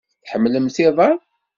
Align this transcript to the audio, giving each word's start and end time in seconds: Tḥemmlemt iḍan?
Tḥemmlemt 0.23 0.77
iḍan? 0.85 1.17